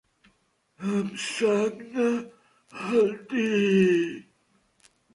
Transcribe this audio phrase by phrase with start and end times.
[0.93, 4.93] Em sagna el dit!